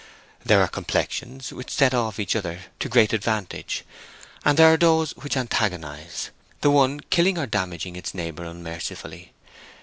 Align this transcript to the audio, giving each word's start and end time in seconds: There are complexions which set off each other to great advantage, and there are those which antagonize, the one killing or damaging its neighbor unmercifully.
There 0.43 0.61
are 0.63 0.67
complexions 0.67 1.53
which 1.53 1.69
set 1.69 1.93
off 1.93 2.19
each 2.19 2.35
other 2.35 2.61
to 2.79 2.89
great 2.89 3.13
advantage, 3.13 3.83
and 4.43 4.57
there 4.57 4.73
are 4.73 4.77
those 4.77 5.11
which 5.11 5.37
antagonize, 5.37 6.31
the 6.61 6.71
one 6.71 7.01
killing 7.11 7.37
or 7.37 7.45
damaging 7.45 7.95
its 7.95 8.15
neighbor 8.15 8.43
unmercifully. 8.45 9.31